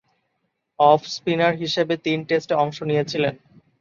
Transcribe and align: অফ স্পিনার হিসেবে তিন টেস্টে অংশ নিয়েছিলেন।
অফ 0.79 1.01
স্পিনার 1.15 1.53
হিসেবে 1.55 1.93
তিন 2.05 2.19
টেস্টে 2.29 2.53
অংশ 2.55 2.77
নিয়েছিলেন। 2.83 3.33